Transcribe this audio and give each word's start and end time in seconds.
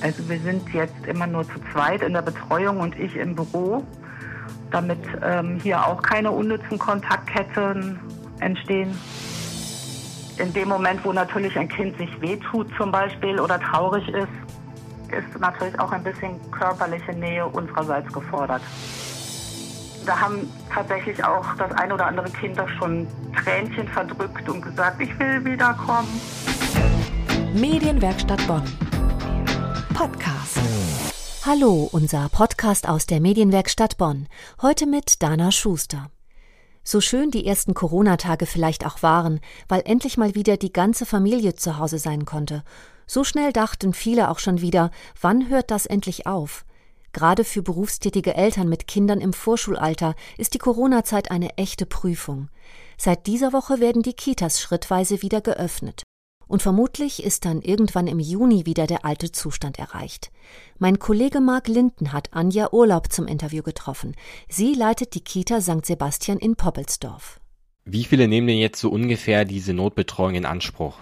Also 0.00 0.28
wir 0.28 0.38
sind 0.40 0.68
jetzt 0.72 1.06
immer 1.06 1.26
nur 1.26 1.44
zu 1.44 1.54
zweit 1.72 2.02
in 2.02 2.12
der 2.12 2.22
Betreuung 2.22 2.80
und 2.80 2.98
ich 2.98 3.16
im 3.16 3.34
Büro, 3.34 3.84
damit 4.70 4.98
ähm, 5.22 5.58
hier 5.62 5.86
auch 5.86 6.02
keine 6.02 6.30
unnützen 6.30 6.78
Kontaktketten 6.78 7.98
entstehen. 8.40 8.96
In 10.38 10.52
dem 10.52 10.68
Moment, 10.68 11.02
wo 11.04 11.12
natürlich 11.12 11.58
ein 11.58 11.68
Kind 11.68 11.96
sich 11.96 12.20
wehtut 12.20 12.68
zum 12.76 12.92
Beispiel 12.92 13.40
oder 13.40 13.58
traurig 13.58 14.06
ist, 14.08 14.28
ist 15.12 15.40
natürlich 15.40 15.78
auch 15.80 15.90
ein 15.92 16.02
bisschen 16.02 16.38
körperliche 16.50 17.12
Nähe 17.12 17.46
unsererseits 17.46 18.12
gefordert. 18.12 18.60
Da 20.04 20.20
haben 20.20 20.48
tatsächlich 20.72 21.24
auch 21.24 21.44
das 21.56 21.72
ein 21.72 21.90
oder 21.90 22.06
andere 22.06 22.28
Kind 22.30 22.58
doch 22.58 22.68
schon 22.78 23.06
Tränchen 23.34 23.88
verdrückt 23.88 24.48
und 24.48 24.60
gesagt, 24.60 25.00
ich 25.00 25.18
will 25.18 25.44
wiederkommen. 25.44 26.08
Medienwerkstatt 27.54 28.46
Bonn. 28.46 28.62
Podcast. 29.96 30.58
Hallo, 31.46 31.88
unser 31.90 32.28
Podcast 32.28 32.86
aus 32.86 33.06
der 33.06 33.18
Medienwerkstatt 33.18 33.96
Bonn. 33.96 34.28
Heute 34.60 34.84
mit 34.84 35.22
Dana 35.22 35.50
Schuster. 35.50 36.10
So 36.84 37.00
schön 37.00 37.30
die 37.30 37.46
ersten 37.46 37.72
Corona-Tage 37.72 38.44
vielleicht 38.44 38.84
auch 38.84 39.02
waren, 39.02 39.40
weil 39.68 39.80
endlich 39.86 40.18
mal 40.18 40.34
wieder 40.34 40.58
die 40.58 40.70
ganze 40.70 41.06
Familie 41.06 41.54
zu 41.54 41.78
Hause 41.78 41.98
sein 41.98 42.26
konnte. 42.26 42.62
So 43.06 43.24
schnell 43.24 43.54
dachten 43.54 43.94
viele 43.94 44.28
auch 44.28 44.38
schon 44.38 44.60
wieder, 44.60 44.90
wann 45.18 45.48
hört 45.48 45.70
das 45.70 45.86
endlich 45.86 46.26
auf? 46.26 46.66
Gerade 47.14 47.42
für 47.42 47.62
berufstätige 47.62 48.34
Eltern 48.34 48.68
mit 48.68 48.86
Kindern 48.86 49.22
im 49.22 49.32
Vorschulalter 49.32 50.14
ist 50.36 50.52
die 50.52 50.58
Corona-Zeit 50.58 51.30
eine 51.30 51.56
echte 51.56 51.86
Prüfung. 51.86 52.50
Seit 52.98 53.26
dieser 53.26 53.54
Woche 53.54 53.80
werden 53.80 54.02
die 54.02 54.12
Kitas 54.12 54.60
schrittweise 54.60 55.22
wieder 55.22 55.40
geöffnet. 55.40 56.02
Und 56.48 56.62
vermutlich 56.62 57.24
ist 57.24 57.44
dann 57.44 57.60
irgendwann 57.60 58.06
im 58.06 58.20
Juni 58.20 58.66
wieder 58.66 58.86
der 58.86 59.04
alte 59.04 59.32
Zustand 59.32 59.78
erreicht. 59.78 60.30
Mein 60.78 60.98
Kollege 60.98 61.40
Marc 61.40 61.66
Linden 61.66 62.12
hat 62.12 62.28
Anja 62.32 62.68
Urlaub 62.72 63.10
zum 63.10 63.26
Interview 63.26 63.62
getroffen. 63.62 64.14
Sie 64.48 64.74
leitet 64.74 65.14
die 65.14 65.24
Kita 65.24 65.60
St. 65.60 65.84
Sebastian 65.84 66.38
in 66.38 66.54
Poppelsdorf. 66.54 67.40
Wie 67.84 68.04
viele 68.04 68.28
nehmen 68.28 68.46
denn 68.46 68.58
jetzt 68.58 68.80
so 68.80 68.90
ungefähr 68.90 69.44
diese 69.44 69.72
Notbetreuung 69.74 70.34
in 70.34 70.44
Anspruch? 70.44 70.98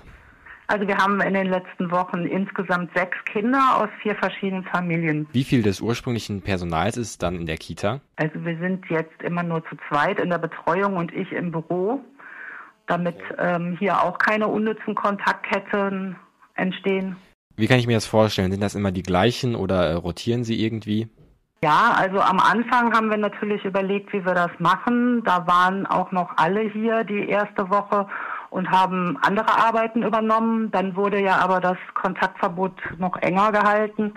Also 0.67 0.89
wir 0.89 0.97
haben 0.97 1.21
in 1.21 1.35
den 1.35 1.49
letzten 1.49 1.91
Wochen 1.91 2.25
insgesamt 2.25 2.91
sechs 2.95 3.17
Kinder 3.27 3.61
aus 3.77 3.89
vier 4.03 4.15
verschiedenen 4.15 4.65
Familien. 4.65 5.27
Wie 5.33 5.45
viel 5.45 5.63
des 5.63 5.83
ursprünglichen 5.83 6.41
Personals 6.41 6.97
ist 6.97 7.23
dann 7.23 7.37
in 7.37 7.47
der 7.47 7.59
Kita? 7.59 8.01
Also 8.17 8.43
wir 8.45 8.59
sind 8.59 8.85
jetzt 8.89 9.23
immer 9.23 9.43
nur 9.43 9.63
zu 9.67 9.77
zweit 9.89 10.19
in 10.19 10.31
der 10.31 10.39
Betreuung 10.39 10.97
und 10.97 11.13
ich 11.13 11.31
im 11.33 11.53
Büro, 11.53 12.01
damit 12.87 13.17
ähm, 13.39 13.77
hier 13.79 14.03
auch 14.03 14.19
keine 14.19 14.49
unnützen 14.49 14.95
Kontaktketten 14.95 16.17
entstehen. 16.55 17.17
Wie 17.57 17.67
kann 17.67 17.79
ich 17.79 17.87
mir 17.87 17.95
das 17.95 18.07
vorstellen? 18.07 18.51
Sind 18.51 18.63
das 18.63 18.75
immer 18.75 18.93
die 18.93 19.03
gleichen 19.03 19.55
oder 19.55 19.87
äh, 19.87 19.95
rotieren 19.95 20.45
sie 20.45 20.65
irgendwie? 20.65 21.09
Ja, 21.63 21.95
also 21.97 22.21
am 22.21 22.41
Anfang 22.41 22.93
haben 22.93 23.09
wir 23.09 23.17
natürlich 23.17 23.65
überlegt, 23.65 24.13
wie 24.13 24.25
wir 24.25 24.35
das 24.35 24.51
machen. 24.59 25.23
Da 25.25 25.47
waren 25.47 25.87
auch 25.87 26.13
noch 26.13 26.37
alle 26.37 26.61
hier 26.61 27.05
die 27.05 27.29
erste 27.29 27.71
Woche 27.71 28.07
und 28.51 28.71
haben 28.71 29.17
andere 29.23 29.57
Arbeiten 29.57 30.03
übernommen. 30.03 30.71
Dann 30.73 30.95
wurde 30.95 31.23
ja 31.23 31.39
aber 31.39 31.61
das 31.61 31.79
Kontaktverbot 31.95 32.75
noch 32.99 33.17
enger 33.17 33.51
gehalten, 33.51 34.13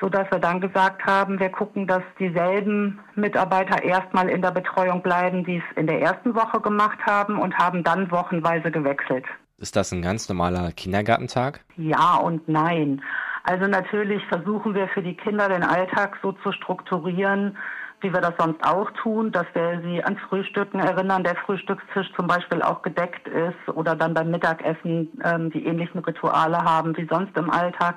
so 0.00 0.08
dass 0.08 0.30
wir 0.30 0.38
dann 0.38 0.60
gesagt 0.60 1.04
haben, 1.04 1.38
wir 1.40 1.48
gucken, 1.48 1.86
dass 1.86 2.02
dieselben 2.18 3.00
Mitarbeiter 3.14 3.82
erstmal 3.82 4.28
in 4.28 4.42
der 4.42 4.50
Betreuung 4.50 5.02
bleiben, 5.02 5.44
die 5.44 5.56
es 5.56 5.76
in 5.76 5.86
der 5.86 6.00
ersten 6.00 6.34
Woche 6.34 6.60
gemacht 6.60 6.98
haben 7.06 7.38
und 7.38 7.56
haben 7.56 7.82
dann 7.82 8.10
wochenweise 8.10 8.70
gewechselt. 8.70 9.24
Ist 9.58 9.74
das 9.76 9.92
ein 9.92 10.02
ganz 10.02 10.28
normaler 10.28 10.70
Kindergartentag? 10.72 11.60
Ja 11.76 12.16
und 12.16 12.46
nein. 12.48 13.02
Also 13.44 13.66
natürlich 13.66 14.22
versuchen 14.26 14.74
wir 14.74 14.88
für 14.88 15.02
die 15.02 15.16
Kinder 15.16 15.48
den 15.48 15.62
Alltag 15.62 16.18
so 16.20 16.32
zu 16.32 16.52
strukturieren, 16.52 17.56
wie 18.00 18.12
wir 18.12 18.20
das 18.20 18.34
sonst 18.38 18.62
auch 18.62 18.90
tun, 19.02 19.32
dass 19.32 19.46
wir 19.54 19.80
sie 19.82 20.04
ans 20.04 20.20
Frühstücken 20.28 20.80
erinnern, 20.80 21.24
der 21.24 21.36
Frühstückstisch 21.36 22.12
zum 22.14 22.26
Beispiel 22.26 22.60
auch 22.60 22.82
gedeckt 22.82 23.26
ist 23.28 23.74
oder 23.74 23.96
dann 23.96 24.12
beim 24.12 24.30
Mittagessen 24.30 25.10
ähm, 25.24 25.50
die 25.50 25.64
ähnlichen 25.64 26.00
Rituale 26.00 26.58
haben 26.58 26.96
wie 26.96 27.06
sonst 27.08 27.36
im 27.36 27.50
Alltag, 27.50 27.96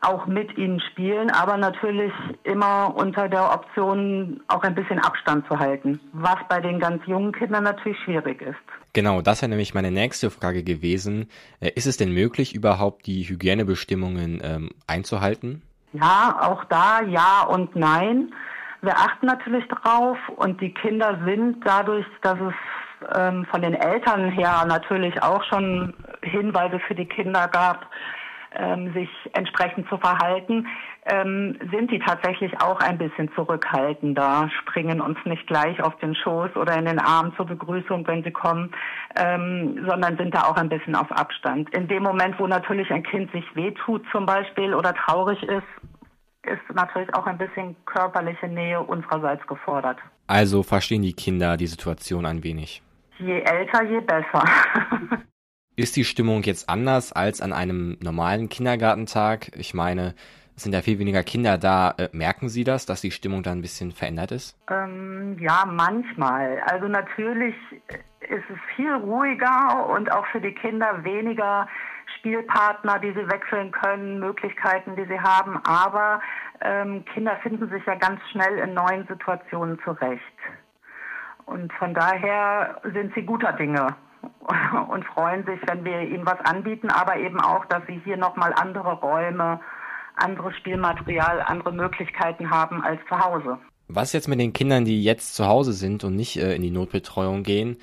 auch 0.00 0.26
mit 0.26 0.56
ihnen 0.56 0.80
spielen, 0.80 1.30
aber 1.30 1.56
natürlich 1.56 2.12
immer 2.44 2.94
unter 2.96 3.28
der 3.28 3.52
Option, 3.52 4.40
auch 4.48 4.62
ein 4.62 4.74
bisschen 4.74 4.98
Abstand 4.98 5.46
zu 5.48 5.58
halten, 5.58 6.00
was 6.12 6.36
bei 6.48 6.60
den 6.60 6.78
ganz 6.78 7.04
jungen 7.06 7.32
Kindern 7.32 7.64
natürlich 7.64 7.98
schwierig 8.04 8.42
ist. 8.42 8.56
Genau, 8.92 9.20
das 9.20 9.42
wäre 9.42 9.50
nämlich 9.50 9.74
meine 9.74 9.90
nächste 9.90 10.30
Frage 10.30 10.62
gewesen. 10.62 11.28
Äh, 11.60 11.70
ist 11.74 11.86
es 11.86 11.96
denn 11.96 12.12
möglich, 12.12 12.54
überhaupt 12.54 13.06
die 13.06 13.24
Hygienebestimmungen 13.24 14.40
ähm, 14.42 14.70
einzuhalten? 14.86 15.62
Ja, 15.92 16.38
auch 16.40 16.64
da 16.64 17.02
ja 17.02 17.42
und 17.42 17.74
nein. 17.76 18.32
Wir 18.82 18.96
achten 18.96 19.26
natürlich 19.26 19.66
drauf 19.68 20.18
und 20.36 20.60
die 20.60 20.72
Kinder 20.72 21.18
sind 21.24 21.58
dadurch, 21.64 22.06
dass 22.22 22.38
es 22.38 22.54
ähm, 23.16 23.46
von 23.50 23.62
den 23.62 23.74
Eltern 23.74 24.30
her 24.30 24.64
natürlich 24.66 25.22
auch 25.22 25.42
schon 25.44 25.94
Hinweise 26.22 26.78
für 26.80 26.94
die 26.94 27.06
Kinder 27.06 27.48
gab, 27.48 27.86
ähm, 28.58 28.92
sich 28.92 29.08
entsprechend 29.32 29.88
zu 29.88 29.98
verhalten, 29.98 30.66
ähm, 31.04 31.58
sind 31.70 31.90
die 31.90 31.98
tatsächlich 31.98 32.52
auch 32.60 32.80
ein 32.80 32.98
bisschen 32.98 33.30
zurückhaltender, 33.34 34.50
springen 34.60 35.00
uns 35.00 35.18
nicht 35.24 35.46
gleich 35.46 35.82
auf 35.82 35.96
den 35.98 36.14
Schoß 36.14 36.56
oder 36.56 36.76
in 36.76 36.86
den 36.86 36.98
Arm 36.98 37.32
zur 37.36 37.46
Begrüßung, 37.46 38.06
wenn 38.06 38.24
sie 38.24 38.30
kommen, 38.30 38.72
ähm, 39.16 39.86
sondern 39.88 40.16
sind 40.16 40.34
da 40.34 40.42
auch 40.42 40.56
ein 40.56 40.68
bisschen 40.68 40.96
auf 40.96 41.10
Abstand. 41.12 41.72
In 41.74 41.88
dem 41.88 42.02
Moment, 42.02 42.38
wo 42.38 42.46
natürlich 42.46 42.90
ein 42.90 43.02
Kind 43.02 43.30
sich 43.32 43.44
wehtut 43.54 44.04
zum 44.10 44.26
Beispiel 44.26 44.74
oder 44.74 44.94
traurig 44.94 45.42
ist, 45.42 45.62
ist 46.42 46.74
natürlich 46.74 47.12
auch 47.14 47.26
ein 47.26 47.38
bisschen 47.38 47.76
körperliche 47.86 48.48
Nähe 48.48 48.80
unsererseits 48.80 49.46
gefordert. 49.46 49.98
Also 50.26 50.62
verstehen 50.62 51.02
die 51.02 51.12
Kinder 51.12 51.56
die 51.56 51.66
Situation 51.66 52.26
ein 52.26 52.42
wenig. 52.42 52.82
Je 53.18 53.40
älter, 53.40 53.84
je 53.84 54.00
besser. 54.00 54.44
ist 55.76 55.96
die 55.96 56.04
Stimmung 56.04 56.42
jetzt 56.42 56.68
anders 56.68 57.12
als 57.12 57.40
an 57.40 57.52
einem 57.52 57.98
normalen 58.00 58.48
Kindergartentag? 58.48 59.50
Ich 59.56 59.74
meine, 59.74 60.14
es 60.56 60.62
sind 60.62 60.72
ja 60.72 60.80
viel 60.80 60.98
weniger 60.98 61.22
Kinder 61.22 61.58
da. 61.58 61.94
Äh, 61.98 62.08
merken 62.12 62.48
Sie 62.48 62.64
das, 62.64 62.86
dass 62.86 63.02
die 63.02 63.10
Stimmung 63.10 63.42
da 63.42 63.52
ein 63.52 63.60
bisschen 63.60 63.92
verändert 63.92 64.32
ist? 64.32 64.56
Ähm, 64.70 65.36
ja, 65.38 65.64
manchmal. 65.66 66.60
Also 66.66 66.88
natürlich 66.88 67.54
ist 68.20 68.44
es 68.50 68.58
viel 68.74 68.92
ruhiger 68.92 69.86
und 69.90 70.10
auch 70.10 70.26
für 70.28 70.40
die 70.40 70.54
Kinder 70.54 71.04
weniger 71.04 71.68
Spielpartner, 72.18 72.98
die 72.98 73.12
sie 73.12 73.28
wechseln 73.30 73.70
können, 73.70 74.18
Möglichkeiten, 74.18 74.96
die 74.96 75.04
sie 75.04 75.20
haben. 75.20 75.58
Aber 75.66 76.22
ähm, 76.62 77.04
Kinder 77.12 77.36
finden 77.42 77.68
sich 77.68 77.84
ja 77.84 77.96
ganz 77.96 78.18
schnell 78.32 78.58
in 78.58 78.72
neuen 78.72 79.06
Situationen 79.06 79.78
zurecht. 79.84 80.22
Und 81.44 81.70
von 81.74 81.92
daher 81.92 82.80
sind 82.94 83.12
sie 83.14 83.22
guter 83.22 83.52
Dinge 83.52 83.94
und 84.88 85.04
freuen 85.06 85.44
sich, 85.44 85.60
wenn 85.66 85.84
wir 85.84 86.00
ihnen 86.02 86.26
was 86.26 86.40
anbieten, 86.40 86.90
aber 86.90 87.16
eben 87.16 87.40
auch, 87.40 87.64
dass 87.66 87.82
sie 87.86 88.00
hier 88.04 88.16
nochmal 88.16 88.52
andere 88.54 88.92
Räume, 88.94 89.60
anderes 90.16 90.56
Spielmaterial, 90.56 91.42
andere 91.42 91.72
Möglichkeiten 91.72 92.50
haben 92.50 92.82
als 92.82 93.00
zu 93.08 93.18
Hause. 93.18 93.58
Was 93.88 94.12
jetzt 94.12 94.28
mit 94.28 94.40
den 94.40 94.52
Kindern, 94.52 94.84
die 94.84 95.02
jetzt 95.02 95.36
zu 95.36 95.46
Hause 95.46 95.72
sind 95.72 96.02
und 96.02 96.16
nicht 96.16 96.36
äh, 96.38 96.54
in 96.54 96.62
die 96.62 96.72
Notbetreuung 96.72 97.44
gehen? 97.44 97.76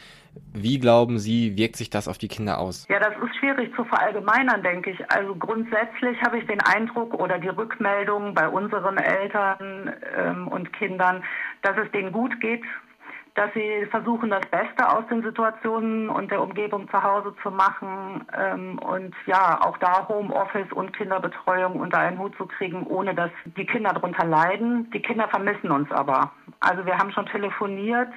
Wie 0.51 0.79
glauben 0.79 1.19
Sie, 1.19 1.55
wirkt 1.57 1.75
sich 1.75 1.89
das 1.89 2.07
auf 2.07 2.17
die 2.17 2.27
Kinder 2.27 2.59
aus? 2.59 2.87
Ja, 2.89 2.99
das 2.99 3.13
ist 3.23 3.35
schwierig 3.37 3.73
zu 3.75 3.83
verallgemeinern, 3.85 4.63
denke 4.63 4.89
ich. 4.89 5.11
Also 5.11 5.35
grundsätzlich 5.35 6.19
habe 6.23 6.39
ich 6.39 6.47
den 6.47 6.59
Eindruck 6.61 7.13
oder 7.13 7.37
die 7.37 7.49
Rückmeldung 7.49 8.33
bei 8.33 8.47
unseren 8.47 8.97
Eltern 8.97 9.93
ähm, 10.17 10.47
und 10.47 10.73
Kindern, 10.73 11.23
dass 11.61 11.77
es 11.77 11.91
denen 11.91 12.11
gut 12.11 12.41
geht, 12.41 12.63
dass 13.35 13.51
sie 13.53 13.87
versuchen, 13.89 14.29
das 14.29 14.45
Beste 14.51 14.87
aus 14.87 15.07
den 15.09 15.23
Situationen 15.23 16.07
und 16.09 16.29
der 16.29 16.41
Umgebung 16.41 16.87
zu 16.89 17.01
Hause 17.01 17.33
zu 17.41 17.49
machen 17.49 18.25
ähm, 18.37 18.77
und 18.79 19.15
ja, 19.25 19.59
auch 19.61 19.77
da 19.79 20.07
Homeoffice 20.07 20.71
und 20.71 20.95
Kinderbetreuung 20.95 21.79
unter 21.79 21.97
einen 21.97 22.19
Hut 22.19 22.35
zu 22.37 22.45
kriegen, 22.45 22.85
ohne 22.85 23.15
dass 23.15 23.31
die 23.57 23.65
Kinder 23.65 23.93
darunter 23.93 24.25
leiden. 24.25 24.91
Die 24.91 25.01
Kinder 25.01 25.27
vermissen 25.29 25.71
uns 25.71 25.91
aber. 25.91 26.31
Also 26.59 26.85
wir 26.85 26.97
haben 26.97 27.11
schon 27.11 27.25
telefoniert, 27.25 28.09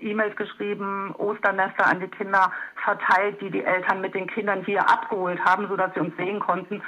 E-Mails 0.00 0.36
geschrieben, 0.36 1.14
Osternester 1.18 1.86
an 1.86 1.98
die 1.98 2.08
Kinder 2.08 2.52
verteilt, 2.84 3.40
die 3.40 3.50
die 3.50 3.64
Eltern 3.64 4.00
mit 4.00 4.14
den 4.14 4.28
Kindern 4.28 4.64
hier 4.64 4.88
abgeholt 4.88 5.44
haben, 5.44 5.66
sodass 5.66 5.92
sie 5.94 6.00
uns 6.00 6.16
sehen 6.16 6.38
konnten. 6.38 6.80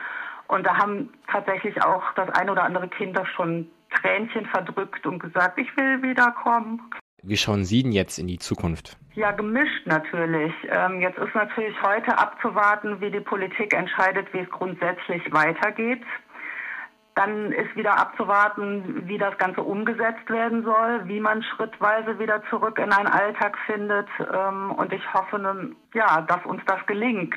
Und 0.46 0.64
da 0.64 0.76
haben 0.76 1.12
tatsächlich 1.26 1.82
auch 1.82 2.02
das 2.14 2.30
ein 2.30 2.48
oder 2.48 2.62
andere 2.62 2.86
Kind 2.88 3.18
schon 3.34 3.68
Tränchen 3.90 4.46
verdrückt 4.46 5.04
und 5.06 5.18
gesagt, 5.18 5.58
ich 5.58 5.76
will 5.76 6.02
wiederkommen. 6.02 6.80
Wie 7.22 7.36
schauen 7.36 7.64
Sie 7.64 7.82
denn 7.82 7.92
jetzt 7.92 8.18
in 8.18 8.26
die 8.26 8.38
Zukunft? 8.38 8.96
Ja, 9.14 9.30
gemischt 9.30 9.86
natürlich. 9.86 10.52
Ähm, 10.68 11.00
jetzt 11.00 11.18
ist 11.18 11.34
natürlich 11.34 11.80
heute 11.82 12.18
abzuwarten, 12.18 13.00
wie 13.00 13.10
die 13.10 13.20
Politik 13.20 13.74
entscheidet, 13.74 14.32
wie 14.32 14.40
es 14.40 14.50
grundsätzlich 14.50 15.22
weitergeht. 15.32 16.02
Dann 17.14 17.52
ist 17.52 17.76
wieder 17.76 17.98
abzuwarten, 17.98 19.06
wie 19.06 19.18
das 19.18 19.36
Ganze 19.38 19.62
umgesetzt 19.62 20.28
werden 20.30 20.64
soll, 20.64 21.06
wie 21.06 21.20
man 21.20 21.42
schrittweise 21.42 22.18
wieder 22.18 22.42
zurück 22.48 22.78
in 22.78 22.90
einen 22.90 23.06
Alltag 23.06 23.56
findet. 23.66 24.08
Ähm, 24.18 24.72
und 24.72 24.92
ich 24.92 25.14
hoffe, 25.14 25.74
ja, 25.94 26.22
dass 26.22 26.44
uns 26.46 26.62
das 26.66 26.84
gelingt. 26.86 27.34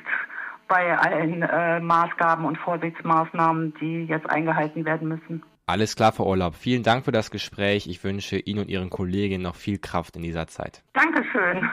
bei 0.68 0.98
allen 0.98 1.44
äh, 1.44 1.80
Maßgaben 1.80 2.46
und 2.46 2.58
Vorsichtsmaßnahmen, 2.58 3.76
die 3.80 4.06
jetzt 4.06 4.30
eingehalten 4.30 4.86
werden 4.86 5.08
müssen. 5.08 5.44
Alles 5.68 5.96
klar, 5.96 6.12
Frau 6.12 6.30
Urlaub. 6.30 6.54
Vielen 6.54 6.84
Dank 6.84 7.06
für 7.06 7.12
das 7.12 7.32
Gespräch. 7.32 7.88
Ich 7.88 8.04
wünsche 8.04 8.38
Ihnen 8.38 8.60
und 8.60 8.70
Ihren 8.70 8.92
Kolleginnen 8.92 9.44
noch 9.44 9.56
viel 9.56 9.80
Kraft 9.80 10.16
in 10.16 10.22
dieser 10.22 10.46
Zeit. 10.46 10.84
Dankeschön. 10.94 11.68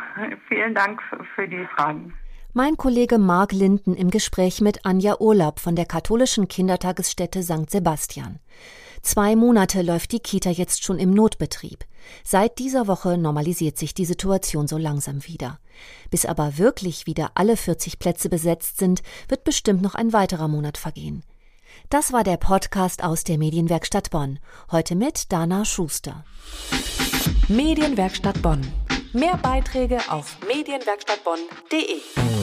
Vielen 0.49 0.75
Dank 0.75 1.01
für 1.35 1.47
die 1.47 1.67
Fragen. 1.77 2.15
Mein 2.55 2.77
Kollege 2.77 3.19
Mark 3.19 3.53
Linden 3.53 3.95
im 3.95 4.11
Gespräch 4.11 4.61
mit 4.61 4.85
Anja 4.85 5.21
Urlaub 5.21 5.59
von 5.59 5.77
der 5.77 5.85
katholischen 5.85 6.49
Kindertagesstätte 6.49 7.43
St. 7.43 7.71
Sebastian. 7.71 8.41
Zwei 9.03 9.37
Monate 9.37 9.83
läuft 9.83 10.13
die 10.13 10.21
Kita 10.21 10.51
jetzt 10.51 10.85
schon 10.85 10.99
im 10.99 11.11
Notbetrieb. 11.11 11.85
Seit 12.25 12.59
dieser 12.59 12.87
Woche 12.87 13.19
normalisiert 13.19 13.77
sich 13.77 13.95
die 13.95 14.05
Situation 14.05 14.69
so 14.69 14.79
langsam 14.79 15.27
wieder. 15.27 15.59
Bis 16.11 16.25
aber 16.25 16.57
wirklich 16.57 17.07
wieder 17.07 17.33
alle 17.35 17.57
40 17.57 17.99
Plätze 17.99 18.29
besetzt 18.29 18.79
sind, 18.79 19.03
wird 19.29 19.45
bestimmt 19.45 19.83
noch 19.83 19.95
ein 19.95 20.13
weiterer 20.13 20.49
Monat 20.49 20.79
vergehen. 20.79 21.25
Das 21.91 22.13
war 22.13 22.25
der 22.25 22.37
Podcast 22.37 23.05
aus 23.05 23.25
der 23.25 23.39
Medienwerkstatt 23.39 24.11
Bonn. 24.11 24.39
Heute 24.71 24.95
mit 24.95 25.33
Dana 25.33 25.65
Schuster. 25.65 26.25
Medienwerkstatt 27.49 28.41
Bonn. 28.43 28.61
Mehr 29.13 29.37
Beiträge 29.37 29.99
auf 30.09 30.39
medienwerkstattbonn.de. 30.47 32.42